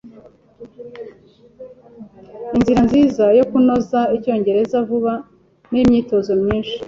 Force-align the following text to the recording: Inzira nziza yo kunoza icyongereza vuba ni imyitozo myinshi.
Inzira 2.55 2.79
nziza 2.87 3.25
yo 3.37 3.43
kunoza 3.49 3.99
icyongereza 4.15 4.77
vuba 4.89 5.13
ni 5.71 5.79
imyitozo 5.83 6.31
myinshi. 6.41 6.77